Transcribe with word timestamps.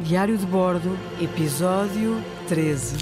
Diário 0.00 0.38
de 0.38 0.46
Bordo, 0.46 0.96
Episódio 1.20 2.22
13. 2.46 2.96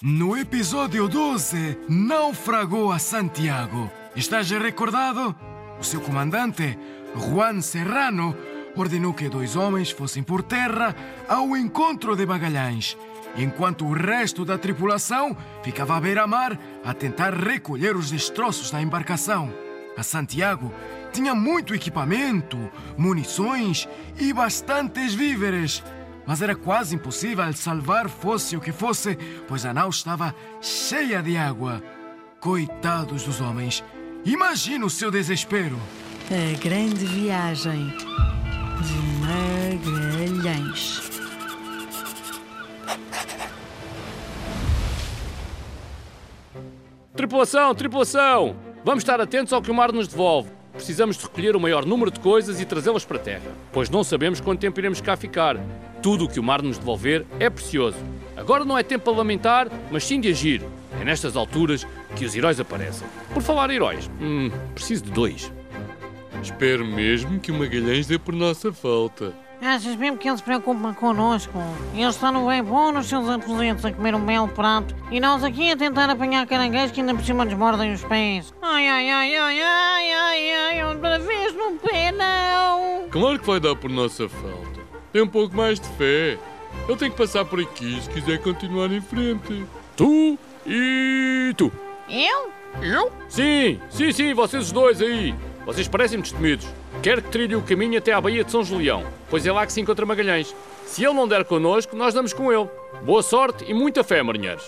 No 0.00 0.34
episódio 0.34 1.06
12, 1.06 1.78
naufragou 1.86 2.90
a 2.90 2.98
Santiago. 2.98 3.90
Estás 4.16 4.50
recordado? 4.50 5.36
O 5.78 5.84
seu 5.84 6.00
comandante, 6.00 6.78
Juan 7.14 7.60
Serrano, 7.60 8.34
ordenou 8.74 9.12
que 9.12 9.28
dois 9.28 9.56
homens 9.56 9.90
fossem 9.90 10.22
por 10.22 10.42
terra 10.42 10.96
ao 11.28 11.54
encontro 11.54 12.16
de 12.16 12.24
Magalhães, 12.24 12.96
enquanto 13.36 13.84
o 13.84 13.92
resto 13.92 14.46
da 14.46 14.56
tripulação 14.56 15.36
ficava 15.62 15.98
à 15.98 16.00
beira-mar 16.00 16.58
a 16.82 16.94
tentar 16.94 17.34
recolher 17.34 17.94
os 17.94 18.10
destroços 18.10 18.70
da 18.70 18.80
embarcação. 18.80 19.52
A 19.98 20.02
Santiago 20.02 20.72
tinha 21.12 21.34
muito 21.34 21.74
equipamento, 21.74 22.70
munições 22.96 23.88
e 24.18 24.32
bastantes 24.32 25.14
víveres. 25.14 25.82
Mas 26.26 26.42
era 26.42 26.54
quase 26.54 26.94
impossível 26.94 27.50
salvar 27.54 28.08
fosse 28.08 28.56
o 28.56 28.60
que 28.60 28.70
fosse, 28.70 29.16
pois 29.46 29.64
a 29.64 29.72
nau 29.72 29.88
estava 29.88 30.34
cheia 30.60 31.22
de 31.22 31.36
água. 31.36 31.82
Coitados 32.40 33.24
dos 33.24 33.40
homens. 33.40 33.82
Imagina 34.24 34.84
o 34.84 34.90
seu 34.90 35.10
desespero. 35.10 35.78
A 36.30 36.58
grande 36.58 37.06
viagem 37.06 37.88
de 38.82 38.98
Magalhães. 39.24 41.08
Tripulação, 47.16 47.74
tripulação! 47.74 48.56
Vamos 48.84 49.02
estar 49.02 49.20
atentos 49.20 49.52
ao 49.52 49.60
que 49.60 49.70
o 49.70 49.74
mar 49.74 49.92
nos 49.92 50.06
devolve. 50.06 50.57
Precisamos 50.88 51.18
de 51.18 51.24
recolher 51.24 51.54
o 51.54 51.60
maior 51.60 51.84
número 51.84 52.10
de 52.10 52.18
coisas 52.18 52.62
e 52.62 52.64
trazê-las 52.64 53.04
para 53.04 53.18
a 53.18 53.20
terra, 53.20 53.52
pois 53.70 53.90
não 53.90 54.02
sabemos 54.02 54.40
quanto 54.40 54.60
tempo 54.60 54.80
iremos 54.80 55.02
cá 55.02 55.18
ficar. 55.18 55.54
Tudo 56.02 56.24
o 56.24 56.28
que 56.30 56.40
o 56.40 56.42
mar 56.42 56.62
nos 56.62 56.78
devolver 56.78 57.26
é 57.38 57.50
precioso. 57.50 57.98
Agora 58.34 58.64
não 58.64 58.78
é 58.78 58.82
tempo 58.82 59.04
para 59.04 59.18
lamentar, 59.18 59.68
mas 59.90 60.02
sim 60.04 60.18
de 60.18 60.30
agir. 60.30 60.64
É 60.98 61.04
nestas 61.04 61.36
alturas 61.36 61.86
que 62.16 62.24
os 62.24 62.34
heróis 62.34 62.58
aparecem. 62.58 63.06
Por 63.34 63.42
falar 63.42 63.68
heróis, 63.68 64.10
hum, 64.18 64.50
preciso 64.74 65.04
de 65.04 65.10
dois. 65.10 65.52
Espero 66.42 66.86
mesmo 66.86 67.38
que 67.38 67.52
o 67.52 67.54
Magalhães 67.54 68.06
dê 68.06 68.18
por 68.18 68.32
nossa 68.32 68.72
falta. 68.72 69.34
Achas 69.60 69.96
mesmo 69.96 70.16
que 70.16 70.28
ele 70.28 70.36
se 70.36 70.42
preocupa 70.42 70.94
connosco? 70.94 71.58
Ele 71.92 72.04
está 72.04 72.30
no 72.30 72.46
bem 72.46 72.62
bom 72.62 72.92
nos 72.92 73.06
seus 73.06 73.28
aposentos 73.28 73.84
a 73.84 73.92
comer 73.92 74.14
um 74.14 74.24
belo 74.24 74.46
prato 74.48 74.94
e 75.10 75.18
nós 75.18 75.42
aqui 75.42 75.72
a 75.72 75.76
tentar 75.76 76.08
apanhar 76.08 76.46
caranguejos 76.46 76.92
que 76.92 77.00
ainda 77.00 77.12
por 77.14 77.24
cima 77.24 77.44
nos 77.44 77.54
mordem 77.54 77.92
os 77.92 78.04
pés. 78.04 78.54
Ai, 78.62 78.88
ai, 78.88 79.10
ai, 79.10 79.36
ai, 79.36 79.60
ai, 79.60 80.12
ai, 80.12 80.50
ai, 80.52 80.84
outra 80.84 81.18
vez 81.18 81.54
no 81.54 81.72
pé 81.78 82.12
não! 82.12 83.08
Claro 83.10 83.38
que 83.38 83.46
vai 83.46 83.58
dar 83.58 83.74
por 83.74 83.90
nossa 83.90 84.28
falta. 84.28 84.80
Tem 85.12 85.22
um 85.22 85.28
pouco 85.28 85.56
mais 85.56 85.80
de 85.80 85.88
fé. 85.88 86.38
Ele 86.86 86.96
tem 86.96 87.10
que 87.10 87.16
passar 87.16 87.44
por 87.44 87.60
aqui 87.60 88.00
se 88.00 88.08
quiser 88.10 88.40
continuar 88.40 88.92
em 88.92 89.00
frente. 89.00 89.66
Tu 89.96 90.38
e 90.64 91.52
tu. 91.56 91.72
Eu? 92.08 92.52
Eu? 92.80 93.10
Sim, 93.28 93.80
sim, 93.90 94.12
sim, 94.12 94.34
vocês 94.34 94.70
dois 94.70 95.02
aí. 95.02 95.34
Vocês 95.68 95.86
parecem-me 95.86 96.22
destemidos. 96.22 96.66
Quero 97.02 97.20
que 97.20 97.28
trilhe 97.28 97.54
o 97.54 97.60
caminho 97.60 97.98
até 97.98 98.14
à 98.14 98.20
Baía 98.22 98.42
de 98.42 98.50
São 98.50 98.64
Julião, 98.64 99.04
pois 99.28 99.44
é 99.44 99.52
lá 99.52 99.66
que 99.66 99.72
se 99.74 99.82
encontra 99.82 100.06
Magalhães. 100.06 100.56
Se 100.86 101.04
ele 101.04 101.12
não 101.12 101.28
der 101.28 101.44
connosco, 101.44 101.94
nós 101.94 102.14
damos 102.14 102.32
com 102.32 102.50
ele. 102.50 102.66
Boa 103.04 103.22
sorte 103.22 103.66
e 103.68 103.74
muita 103.74 104.02
fé, 104.02 104.22
marinheiros. 104.22 104.64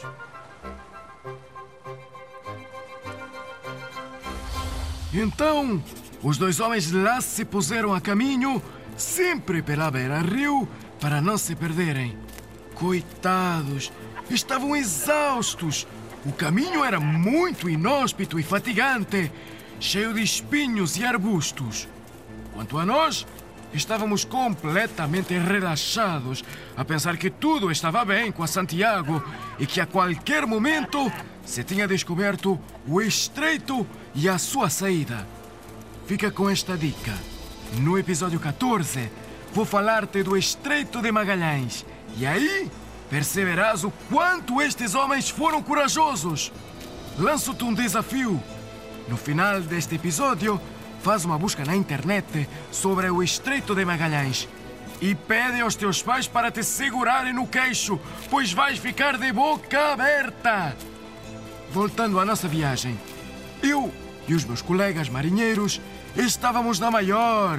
Então, 5.15 5.83
os 6.23 6.37
dois 6.37 6.61
homens 6.61 6.93
lá 6.93 7.19
se 7.23 7.47
puseram 7.47 7.95
a 7.95 8.01
caminho, 8.03 8.63
sempre 8.95 9.63
pela 9.63 9.91
beira-rio, 9.91 10.69
para 11.01 11.23
não 11.23 11.39
se 11.39 11.57
perderem. 11.57 12.15
Coitados, 12.75 13.91
estavam 14.29 14.77
exaustos. 14.77 15.87
O 16.27 16.33
caminho 16.33 16.85
era 16.85 17.01
muito 17.01 17.71
inóspito 17.71 18.39
e 18.39 18.43
fatigante, 18.43 19.33
cheio 19.81 20.13
de 20.13 20.23
espinhos 20.23 20.97
e 20.99 21.05
arbustos. 21.05 21.89
Quanto 22.53 22.79
a 22.79 22.85
nós, 22.85 23.27
estávamos 23.73 24.25
completamente 24.25 25.37
relaxados 25.37 26.45
a 26.77 26.85
pensar 26.85 27.17
que 27.17 27.31
tudo 27.31 27.71
estava 27.71 28.05
bem 28.05 28.31
com 28.31 28.43
a 28.43 28.47
Santiago 28.47 29.25
e 29.59 29.67
que 29.67 29.81
a 29.81 29.87
qualquer 29.87 30.47
momento 30.47 31.11
se 31.45 31.65
tinha 31.65 31.89
descoberto 31.89 32.61
o 32.87 33.01
estreito 33.01 33.87
e 34.15 34.29
a 34.29 34.39
sua 34.39 34.69
saída. 34.69 35.27
Fica 36.07 36.31
com 36.31 36.51
esta 36.51 36.77
dica. 36.77 37.15
No 37.79 37.99
episódio 37.99 38.39
14, 38.39 39.11
vou 39.55 39.65
falar-te 39.65 40.23
do 40.23 40.37
Estreito 40.37 41.01
de 41.01 41.11
Magalhães. 41.11 41.87
E 42.17 42.27
aí 42.27 42.71
perceberás 43.09 43.85
o 43.85 43.93
quanto 44.11 44.61
estes 44.61 44.95
homens 44.95 45.31
foram 45.31 45.63
corajosos. 45.63 46.53
Lanço-te 47.17 47.65
um 47.65 47.73
desafio. 47.73 48.43
No 49.11 49.17
final 49.17 49.61
deste 49.61 49.97
episódio, 49.97 50.61
faz 51.03 51.25
uma 51.25 51.37
busca 51.37 51.65
na 51.65 51.75
internet 51.75 52.49
sobre 52.71 53.11
o 53.11 53.21
Estreito 53.25 53.75
de 53.75 53.85
Magalhães 53.85 54.49
e 55.01 55.17
pede 55.17 55.61
aos 55.61 55.75
teus 55.75 56.01
pais 56.01 56.29
para 56.29 56.49
te 56.49 56.63
segurarem 56.63 57.33
no 57.33 57.45
queixo, 57.45 57.99
pois 58.31 58.53
vais 58.53 58.79
ficar 58.79 59.19
de 59.19 59.33
boca 59.33 59.95
aberta. 59.95 60.77
Voltando 61.73 62.21
à 62.21 62.25
nossa 62.25 62.47
viagem, 62.47 62.97
eu 63.61 63.93
e 64.29 64.35
os 64.35 64.45
meus 64.45 64.63
colegas 64.63 65.09
marinheiros 65.09 65.81
estávamos 66.15 66.79
na 66.79 66.89
maior, 66.89 67.59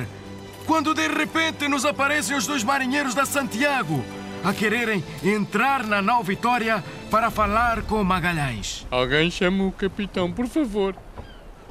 quando 0.65 0.93
de 0.93 1.05
repente 1.09 1.67
nos 1.67 1.83
aparecem 1.83 2.37
os 2.37 2.47
dois 2.47 2.63
marinheiros 2.63 3.13
da 3.13 3.25
Santiago 3.25 4.01
a 4.43 4.53
quererem 4.53 5.03
entrar 5.23 5.85
na 5.85 6.01
nau 6.01 6.23
Vitória 6.23 6.83
para 7.09 7.29
falar 7.29 7.81
com 7.83 8.03
Magalhães. 8.03 8.87
Alguém 8.89 9.29
chama 9.29 9.65
o 9.65 9.71
capitão, 9.71 10.31
por 10.31 10.47
favor. 10.47 10.95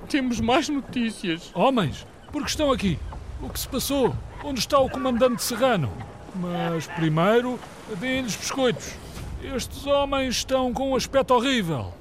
Temos 0.08 0.40
mais 0.40 0.68
notícias. 0.68 1.50
Homens, 1.54 2.06
por 2.32 2.42
que 2.42 2.50
estão 2.50 2.72
aqui? 2.72 2.98
O 3.42 3.48
que 3.48 3.58
se 3.60 3.68
passou? 3.68 4.14
Onde 4.44 4.60
está 4.60 4.78
o 4.78 4.88
comandante 4.88 5.42
Serrano? 5.42 5.90
Mas 6.34 6.86
primeiro, 6.86 7.58
deem-lhes 7.98 8.36
biscoitos. 8.36 8.94
Estes 9.42 9.86
homens 9.86 10.36
estão 10.36 10.72
com 10.72 10.90
um 10.90 10.96
aspecto 10.96 11.34
horrível. 11.34 11.92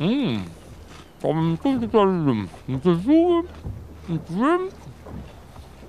Hum. 0.00 0.44
Comem 1.20 1.56
tudo 1.56 1.88
que. 1.88 2.48
Muita 2.68 2.94
chuva, 3.02 3.48
muito 4.08 4.32
vento. 4.32 4.74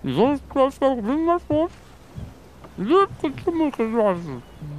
E 0.04 0.12
vamos 0.12 0.42
para 0.42 0.72
ficar 0.72 0.96
bem 0.96 1.26
mais 1.26 1.44
forte. 1.44 1.74
E. 2.80 2.84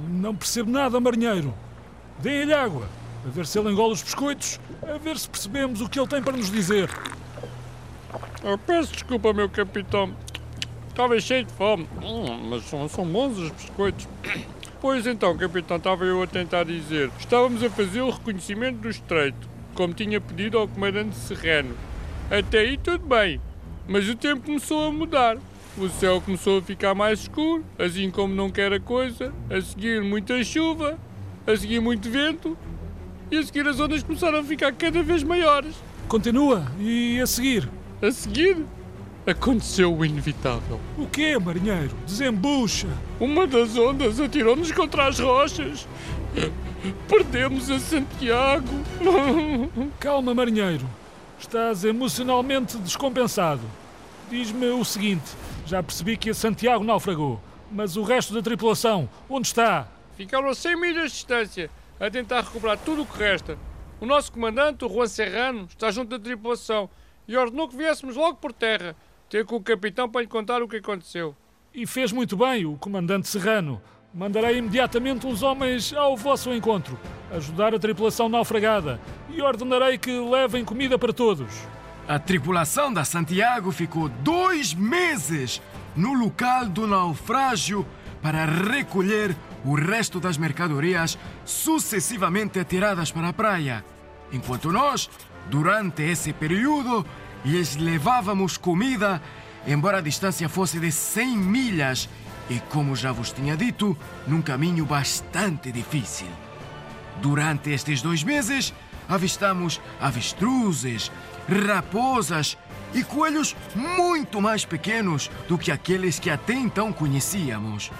Não 0.09 0.35
percebo 0.35 0.69
nada, 0.71 0.99
marinheiro. 0.99 1.53
Deem-lhe 2.19 2.53
água, 2.53 2.87
a 3.25 3.29
ver 3.29 3.45
se 3.45 3.59
ele 3.59 3.71
engole 3.71 3.93
os 3.93 4.01
biscoitos, 4.01 4.59
a 4.81 4.97
ver 4.97 5.17
se 5.17 5.29
percebemos 5.29 5.81
o 5.81 5.89
que 5.89 5.99
ele 5.99 6.07
tem 6.07 6.21
para 6.21 6.37
nos 6.37 6.51
dizer. 6.51 6.89
Eu 8.43 8.57
peço 8.57 8.91
desculpa, 8.91 9.33
meu 9.33 9.49
capitão. 9.49 10.13
Estava 10.89 11.19
cheio 11.19 11.45
de 11.45 11.53
fome. 11.53 11.87
Hum, 12.03 12.49
mas 12.49 12.63
são, 12.65 12.87
são 12.87 13.05
bons 13.05 13.37
os 13.37 13.49
biscoitos. 13.49 14.07
Pois 14.79 15.07
então, 15.07 15.35
capitão, 15.37 15.77
estava 15.77 16.03
eu 16.03 16.21
a 16.21 16.27
tentar 16.27 16.65
dizer. 16.65 17.09
Estávamos 17.17 17.63
a 17.63 17.69
fazer 17.69 18.01
o 18.01 18.09
reconhecimento 18.09 18.79
do 18.79 18.89
estreito, 18.89 19.47
como 19.73 19.93
tinha 19.93 20.19
pedido 20.19 20.57
ao 20.57 20.67
comandante 20.67 21.15
Serrano. 21.15 21.75
Até 22.29 22.59
aí 22.59 22.77
tudo 22.77 23.05
bem. 23.05 23.39
Mas 23.87 24.07
o 24.09 24.15
tempo 24.15 24.45
começou 24.45 24.87
a 24.87 24.91
mudar. 24.91 25.37
O 25.77 25.87
céu 25.87 26.21
começou 26.21 26.59
a 26.59 26.61
ficar 26.61 26.93
mais 26.93 27.21
escuro, 27.21 27.65
assim 27.79 28.11
como 28.11 28.35
não 28.35 28.49
quer 28.49 28.73
a 28.73 28.79
coisa. 28.79 29.33
A 29.49 29.59
seguir, 29.61 30.03
muita 30.03 30.43
chuva. 30.43 30.99
A 31.45 31.55
seguir, 31.57 31.81
muito 31.81 32.09
vento. 32.09 32.57
E 33.29 33.37
a 33.37 33.43
seguir, 33.43 33.67
as 33.67 33.79
ondas 33.79 34.01
começaram 34.01 34.39
a 34.39 34.43
ficar 34.43 34.71
cada 34.73 35.03
vez 35.03 35.23
maiores. 35.23 35.75
Continua, 36.07 36.71
e 36.79 37.19
a 37.19 37.27
seguir? 37.27 37.69
A 38.01 38.11
seguir, 38.11 38.65
aconteceu 39.25 39.93
o 39.93 40.05
inevitável. 40.05 40.79
O 40.97 41.05
quê, 41.07 41.37
marinheiro? 41.37 41.95
Desembucha. 42.05 42.87
Uma 43.19 43.45
das 43.47 43.77
ondas 43.77 44.19
atirou-nos 44.19 44.71
contra 44.71 45.07
as 45.07 45.19
rochas. 45.19 45.87
Perdemos 47.07 47.69
a 47.69 47.79
Santiago. 47.79 48.67
Calma, 49.99 50.33
marinheiro. 50.33 50.87
Estás 51.39 51.83
emocionalmente 51.83 52.77
descompensado. 52.77 53.61
Diz-me 54.29 54.67
o 54.67 54.85
seguinte: 54.85 55.31
já 55.65 55.83
percebi 55.83 56.15
que 56.15 56.29
a 56.29 56.33
Santiago 56.33 56.83
naufragou, 56.83 57.39
mas 57.71 57.97
o 57.97 58.03
resto 58.03 58.33
da 58.33 58.41
tripulação, 58.41 59.09
onde 59.29 59.47
está? 59.47 59.87
Ficaram 60.15 60.47
a 60.47 60.55
100 60.55 60.79
milhas 60.79 61.11
de 61.11 61.17
distância 61.17 61.69
a 61.99 62.09
tentar 62.09 62.41
recuperar 62.41 62.77
tudo 62.77 63.03
o 63.03 63.05
que 63.05 63.17
resta. 63.17 63.57
O 63.99 64.05
nosso 64.05 64.31
comandante, 64.31 64.83
o 64.85 64.89
Juan 64.89 65.07
Serrano, 65.07 65.65
está 65.69 65.89
junto 65.89 66.09
da 66.09 66.23
tripulação 66.23 66.89
e 67.27 67.37
ordenou 67.37 67.67
que 67.67 67.77
viéssemos 67.77 68.15
logo 68.15 68.35
por 68.35 68.51
terra, 68.51 68.95
ter 69.29 69.45
com 69.45 69.55
o 69.55 69.61
capitão 69.61 70.09
para 70.09 70.21
lhe 70.21 70.27
contar 70.27 70.61
o 70.61 70.67
que 70.67 70.77
aconteceu. 70.77 71.35
E 71.73 71.87
fez 71.87 72.11
muito 72.11 72.35
bem 72.35 72.65
o 72.65 72.75
comandante 72.77 73.27
Serrano. 73.27 73.81
Mandarei 74.13 74.57
imediatamente 74.57 75.25
uns 75.25 75.41
homens 75.41 75.91
ao 75.93 76.15
vosso 76.15 76.53
encontro, 76.53 76.99
ajudar 77.31 77.73
a 77.73 77.79
tripulação 77.79 78.29
naufragada, 78.29 78.99
e 79.29 79.41
ordenarei 79.41 79.97
que 79.97 80.11
levem 80.11 80.63
comida 80.63 80.99
para 80.99 81.11
todos. 81.11 81.51
A 82.07 82.19
tripulação 82.19 82.93
da 82.93 83.03
Santiago 83.03 83.71
ficou 83.71 84.09
dois 84.09 84.73
meses 84.73 85.61
no 85.95 86.13
local 86.13 86.65
do 86.67 86.85
naufrágio 86.85 87.87
para 88.21 88.45
recolher 88.45 89.35
o 89.63 89.75
resto 89.75 90.19
das 90.19 90.37
mercadorias 90.37 91.17
sucessivamente 91.45 92.59
atiradas 92.59 93.11
para 93.11 93.29
a 93.29 93.33
praia. 93.33 93.83
Enquanto 94.31 94.71
nós, 94.71 95.09
durante 95.49 96.01
esse 96.03 96.33
período, 96.33 97.05
lhes 97.45 97.75
levávamos 97.75 98.57
comida, 98.57 99.21
embora 99.65 99.99
a 99.99 100.01
distância 100.01 100.49
fosse 100.49 100.79
de 100.79 100.91
100 100.91 101.37
milhas 101.37 102.09
e, 102.49 102.59
como 102.59 102.95
já 102.95 103.11
vos 103.11 103.31
tinha 103.31 103.55
dito, 103.55 103.97
num 104.27 104.41
caminho 104.41 104.85
bastante 104.85 105.71
difícil. 105.71 106.27
Durante 107.21 107.69
estes 107.69 108.01
dois 108.01 108.23
meses, 108.23 108.73
avistamos 109.07 109.79
avestruzes, 110.01 111.11
raposas 111.47 112.57
e 112.93 113.03
coelhos 113.03 113.55
muito 113.75 114.41
mais 114.41 114.65
pequenos 114.65 115.29
do 115.47 115.57
que 115.57 115.71
aqueles 115.71 116.19
que 116.19 116.29
até 116.29 116.53
então 116.53 116.91
conhecíamos. 116.91 117.91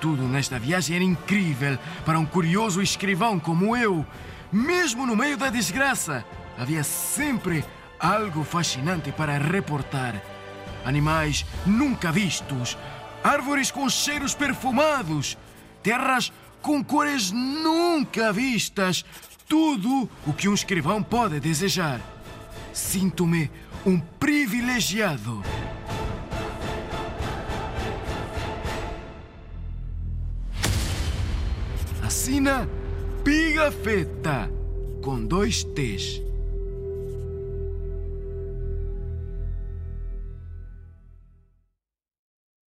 Tudo 0.00 0.22
nesta 0.22 0.58
viagem 0.58 0.96
era 0.96 1.04
incrível 1.04 1.78
para 2.04 2.18
um 2.18 2.26
curioso 2.26 2.80
escrivão 2.80 3.38
como 3.38 3.76
eu. 3.76 4.06
Mesmo 4.52 5.04
no 5.04 5.16
meio 5.16 5.36
da 5.36 5.50
desgraça, 5.50 6.24
havia 6.56 6.84
sempre 6.84 7.64
algo 7.98 8.44
fascinante 8.44 9.10
para 9.10 9.38
reportar. 9.38 10.22
Animais 10.84 11.44
nunca 11.66 12.12
vistos, 12.12 12.78
árvores 13.22 13.70
com 13.70 13.88
cheiros 13.88 14.34
perfumados, 14.34 15.36
terras 15.82 16.32
com 16.62 16.82
cores 16.82 17.32
nunca 17.32 18.32
vistas, 18.32 19.04
tudo 19.48 20.08
o 20.26 20.32
que 20.32 20.48
um 20.48 20.54
escrivão 20.54 21.02
pode 21.02 21.40
desejar. 21.40 22.00
Sinto-me 22.72 23.50
um 23.84 23.98
privilegiado. 23.98 25.42
Assina 32.08 32.66
Pigafetta, 33.22 34.50
com 35.02 35.22
dois 35.22 35.62
T's. 35.62 36.27